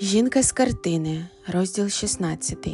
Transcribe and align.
Жінка 0.00 0.42
з 0.42 0.52
картини, 0.52 1.26
розділ 1.52 1.88
16. 1.88 2.68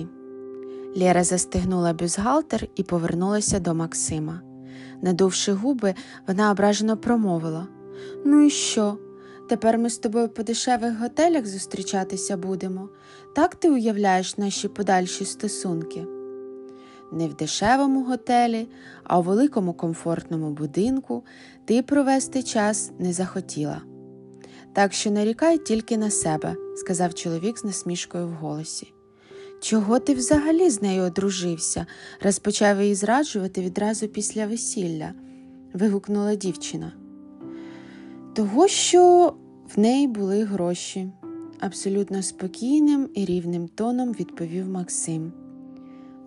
Лєра 0.97 1.25
застигнула 1.25 1.93
бюстгальтер 1.93 2.69
і 2.77 2.83
повернулася 2.83 3.61
до 3.61 3.75
Максима. 3.75 4.41
Надувши 5.03 5.53
губи, 5.53 5.95
вона 6.29 6.51
ображено 6.51 6.97
промовила 6.97 7.67
Ну 8.25 8.43
і 8.43 8.51
що? 8.51 8.99
Тепер 9.49 9.79
ми 9.79 9.91
з 9.91 9.99
тобою 9.99 10.29
по 10.29 10.43
дешевих 10.43 10.99
готелях 11.01 11.47
зустрічатися 11.47 12.37
будемо. 12.37 12.89
Так 13.37 13.55
ти 13.55 13.71
уявляєш 13.71 14.39
наші 14.39 14.69
подальші 14.69 15.25
стосунки? 15.25 16.07
Не 17.13 17.29
в 17.29 17.35
дешевому 17.35 18.05
готелі, 18.05 18.69
а 19.05 19.19
у 19.19 19.23
великому 19.23 19.73
комфортному 19.73 20.51
будинку 20.51 21.25
ти 21.65 21.83
провести 21.83 22.43
час 22.43 22.91
не 22.99 23.13
захотіла. 23.13 23.83
Так 24.73 24.93
що 24.93 25.11
нарікай 25.11 25.59
тільки 25.59 25.97
на 25.97 26.11
себе, 26.11 26.57
сказав 26.77 27.15
чоловік 27.15 27.59
з 27.59 27.65
насмішкою 27.65 28.27
в 28.27 28.33
голосі. 28.33 28.93
Чого 29.61 29.99
ти 29.99 30.15
взагалі 30.15 30.71
з 30.71 30.83
нею 30.83 31.03
одружився? 31.03 31.87
раз 32.21 32.39
почав 32.39 32.81
її 32.81 32.95
зраджувати 32.95 33.61
відразу 33.61 34.09
після 34.09 34.47
весілля, 34.47 35.13
вигукнула 35.73 36.35
дівчина. 36.35 36.93
Того, 38.35 38.69
що 38.69 39.35
в 39.77 39.81
неї 39.81 40.09
були 40.09 40.45
гроші, 40.45 41.13
абсолютно 41.61 42.23
спокійним 42.23 43.09
і 43.15 43.25
рівним 43.25 43.69
тоном 43.69 44.13
відповів 44.13 44.69
Максим. 44.69 45.33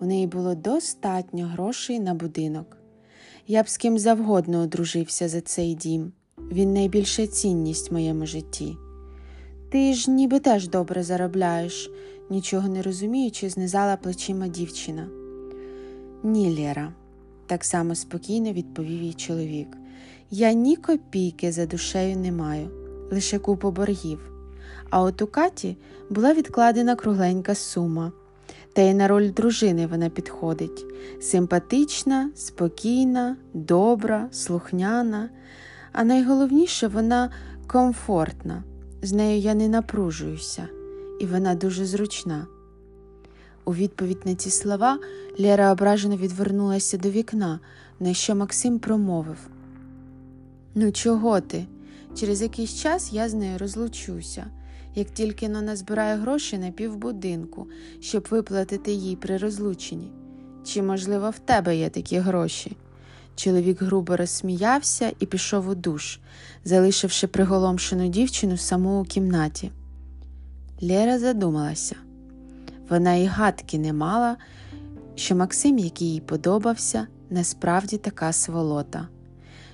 У 0.00 0.06
неї 0.06 0.26
було 0.26 0.54
достатньо 0.54 1.46
грошей 1.46 2.00
на 2.00 2.14
будинок. 2.14 2.76
Я 3.46 3.62
б 3.62 3.68
з 3.68 3.76
ким 3.76 3.98
завгодно 3.98 4.60
одружився 4.60 5.28
за 5.28 5.40
цей 5.40 5.74
дім. 5.74 6.12
Він 6.52 6.72
найбільша 6.72 7.26
цінність 7.26 7.90
в 7.90 7.94
моєму 7.94 8.26
житті. 8.26 8.76
Ти 9.70 9.94
ж 9.94 10.10
ніби 10.10 10.40
теж 10.40 10.68
добре 10.68 11.02
заробляєш, 11.02 11.90
нічого 12.30 12.68
не 12.68 12.82
розуміючи, 12.82 13.48
знизала 13.48 13.96
плечима 13.96 14.48
дівчина. 14.48 15.08
Ні, 16.22 16.56
Лєра, 16.58 16.92
так 17.46 17.64
само 17.64 17.94
спокійно 17.94 18.52
відповів 18.52 19.02
їй 19.02 19.14
чоловік. 19.14 19.68
Я 20.30 20.52
ні 20.52 20.76
копійки 20.76 21.52
за 21.52 21.66
душею 21.66 22.16
не 22.16 22.32
маю, 22.32 22.70
лише 23.10 23.38
купу 23.38 23.70
боргів. 23.70 24.30
А 24.90 25.02
от 25.02 25.22
у 25.22 25.26
Каті 25.26 25.76
була 26.10 26.34
відкладена 26.34 26.96
кругленька 26.96 27.54
сума. 27.54 28.12
Та 28.72 28.82
й 28.82 28.94
на 28.94 29.08
роль 29.08 29.30
дружини 29.30 29.86
вона 29.86 30.10
підходить 30.10 30.84
симпатична, 31.20 32.30
спокійна, 32.34 33.36
добра, 33.54 34.28
слухняна, 34.32 35.30
а 35.94 36.04
найголовніше 36.04 36.88
вона 36.88 37.30
комфортна. 37.66 38.62
З 39.02 39.12
нею 39.12 39.38
я 39.38 39.54
не 39.54 39.68
напружуюся, 39.68 40.68
і 41.20 41.26
вона 41.26 41.54
дуже 41.54 41.84
зручна. 41.84 42.46
У 43.64 43.74
відповідь 43.74 44.20
на 44.24 44.34
ці 44.34 44.50
слова 44.50 44.98
Лєра 45.38 45.72
ображено 45.72 46.16
відвернулася 46.16 46.98
до 46.98 47.10
вікна, 47.10 47.60
на 48.00 48.14
що 48.14 48.34
Максим 48.34 48.78
промовив 48.78 49.36
Ну, 50.74 50.92
чого 50.92 51.40
ти? 51.40 51.66
Через 52.14 52.42
якийсь 52.42 52.74
час 52.74 53.12
я 53.12 53.28
з 53.28 53.34
нею 53.34 53.58
розлучуся, 53.58 54.46
як 54.94 55.10
тільки 55.10 55.48
но 55.48 55.62
назбирає 55.62 56.16
гроші 56.16 56.58
на 56.58 56.70
півбудинку, 56.70 57.66
щоб 58.00 58.28
виплатити 58.30 58.92
їй 58.92 59.16
при 59.16 59.36
розлученні. 59.36 60.12
Чи, 60.64 60.82
можливо, 60.82 61.30
в 61.30 61.38
тебе 61.38 61.76
є 61.76 61.90
такі 61.90 62.18
гроші? 62.18 62.76
Чоловік 63.36 63.82
грубо 63.82 64.16
розсміявся 64.16 65.12
і 65.20 65.26
пішов 65.26 65.68
у 65.68 65.74
душ, 65.74 66.18
залишивши 66.64 67.26
приголомшену 67.26 68.08
дівчину 68.08 68.56
саму 68.56 69.00
у 69.00 69.04
кімнаті. 69.04 69.70
Лєра 70.82 71.18
задумалася. 71.18 71.96
Вона 72.88 73.14
і 73.14 73.26
гадки 73.26 73.78
не 73.78 73.92
мала, 73.92 74.36
що 75.14 75.36
Максим, 75.36 75.78
який 75.78 76.12
їй 76.12 76.20
подобався, 76.20 77.06
насправді 77.30 77.96
така 77.96 78.32
сволота. 78.32 79.08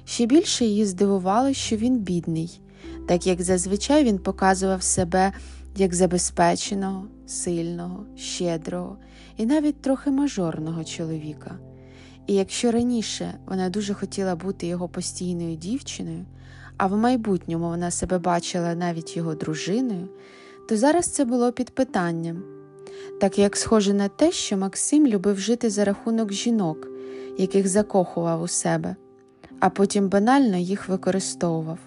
Ще 0.05 0.27
більше 0.27 0.65
її 0.65 0.87
здивувало, 0.87 1.53
що 1.53 1.77
він 1.77 1.99
бідний, 1.99 2.61
так 3.09 3.27
як 3.27 3.43
зазвичай 3.43 4.05
він 4.05 4.19
показував 4.19 4.83
себе 4.83 5.33
як 5.77 5.95
забезпеченого, 5.95 7.07
сильного, 7.27 8.05
щедрого 8.17 8.97
і 9.37 9.47
навіть 9.47 9.83
трохи 9.83 10.11
мажорного 10.11 10.85
чоловіка. 10.85 11.59
І 12.31 12.35
якщо 12.35 12.71
раніше 12.71 13.35
вона 13.47 13.69
дуже 13.71 13.95
хотіла 13.95 14.37
бути 14.37 14.67
його 14.67 14.89
постійною 14.89 15.57
дівчиною, 15.57 16.25
а 16.77 16.87
в 16.87 16.97
майбутньому 16.97 17.69
вона 17.69 17.91
себе 17.91 18.19
бачила 18.19 18.75
навіть 18.75 19.17
його 19.17 19.35
дружиною, 19.35 20.09
то 20.69 20.77
зараз 20.77 21.07
це 21.07 21.25
було 21.25 21.53
під 21.53 21.71
питанням, 21.71 22.43
так 23.21 23.39
як 23.39 23.57
схоже 23.57 23.95
на 23.95 24.09
те, 24.09 24.33
що 24.33 24.57
Максим 24.57 25.07
любив 25.07 25.39
жити 25.39 25.71
за 25.71 25.85
рахунок 25.85 26.33
жінок, 26.33 26.89
яких 27.39 27.69
закохував 27.69 28.43
у 28.43 28.49
себе, 28.49 28.97
а 29.61 29.71
потім 29.71 30.09
банально 30.09 30.57
їх 30.57 30.89
використовував. 30.89 31.79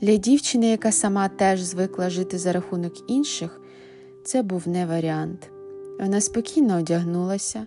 Для 0.00 0.16
дівчини, 0.16 0.70
яка 0.70 0.92
сама 0.92 1.28
теж 1.28 1.62
звикла 1.62 2.10
жити 2.10 2.38
за 2.38 2.52
рахунок 2.52 3.10
інших, 3.10 3.60
це 4.24 4.42
був 4.42 4.68
не 4.68 4.86
варіант. 4.86 5.50
Вона 6.00 6.20
спокійно 6.20 6.78
одягнулася, 6.78 7.66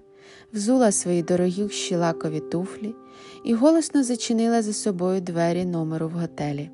взула 0.54 0.92
свої 0.92 1.24
дорогі 1.24 1.70
щілакові 1.70 2.40
туфлі 2.40 2.96
і 3.44 3.54
голосно 3.54 4.04
зачинила 4.04 4.62
за 4.62 4.74
собою 4.74 5.22
двері 5.22 5.66
номеру 5.66 6.08
в 6.08 6.12
готелі. 6.12 6.70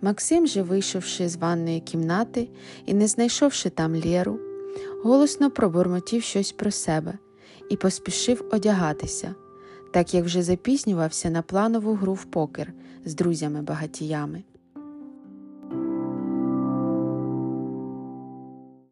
Максим 0.00 0.46
же, 0.46 0.62
вийшовши 0.62 1.28
з 1.28 1.36
ванної 1.36 1.80
кімнати 1.80 2.48
і 2.86 2.94
не 2.94 3.06
знайшовши 3.06 3.70
там 3.70 3.96
Лєру, 4.04 4.38
голосно 5.04 5.50
пробурмотів 5.50 6.22
щось 6.22 6.52
про 6.52 6.70
себе 6.70 7.18
і 7.70 7.76
поспішив 7.76 8.44
одягатися, 8.52 9.34
так 9.92 10.14
як 10.14 10.24
вже 10.24 10.42
запізнювався 10.42 11.30
на 11.30 11.42
планову 11.42 11.94
гру 11.94 12.14
в 12.14 12.24
покер 12.24 12.72
з 13.04 13.14
друзями-багатіями. 13.14 14.42